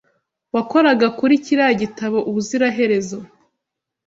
[0.55, 3.17] Wakoraga kuri kiriya gitabo ubuziraherezo.